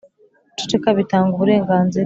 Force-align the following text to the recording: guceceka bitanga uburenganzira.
guceceka 0.55 0.89
bitanga 0.97 1.31
uburenganzira. 1.33 1.99